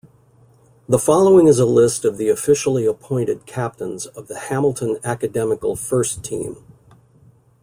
The 0.89 0.97
following 0.97 1.45
is 1.47 1.59
a 1.59 1.65
list 1.67 2.05
of 2.05 2.17
the 2.17 2.29
officially-appointed 2.29 3.45
captains 3.45 4.07
of 4.07 4.29
the 4.29 4.39
Hamilton 4.49 4.97
Academical 5.03 5.75
first-team. 5.75 6.57